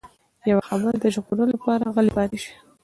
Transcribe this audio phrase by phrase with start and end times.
[0.49, 2.53] يوه خبره د ژغورلو لپاره غلی پاتې شي.